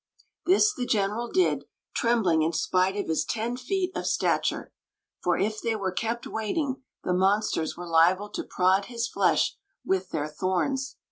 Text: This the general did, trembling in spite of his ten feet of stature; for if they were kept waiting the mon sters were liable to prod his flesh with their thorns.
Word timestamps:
This 0.47 0.73
the 0.73 0.87
general 0.87 1.27
did, 1.27 1.65
trembling 1.93 2.41
in 2.41 2.53
spite 2.53 2.97
of 2.97 3.07
his 3.07 3.23
ten 3.23 3.55
feet 3.55 3.95
of 3.95 4.07
stature; 4.07 4.73
for 5.21 5.37
if 5.37 5.61
they 5.61 5.75
were 5.75 5.91
kept 5.91 6.25
waiting 6.25 6.81
the 7.03 7.13
mon 7.13 7.41
sters 7.41 7.77
were 7.77 7.85
liable 7.85 8.29
to 8.29 8.43
prod 8.43 8.85
his 8.85 9.07
flesh 9.07 9.57
with 9.85 10.09
their 10.09 10.27
thorns. 10.27 10.95